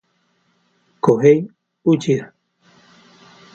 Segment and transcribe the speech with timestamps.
[1.03, 1.39] Kohei
[1.91, 2.25] Uchida